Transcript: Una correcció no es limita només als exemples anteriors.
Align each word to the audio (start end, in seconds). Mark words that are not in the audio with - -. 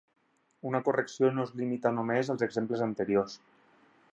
Una 0.69 0.79
correcció 0.87 1.29
no 1.35 1.45
es 1.49 1.53
limita 1.61 1.91
només 1.99 2.33
als 2.35 2.45
exemples 2.49 2.85
anteriors. 2.87 3.37